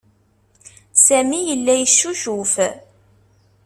Sami 1.05 1.39
yella 1.47 1.73
yeccucuf. 1.79 2.53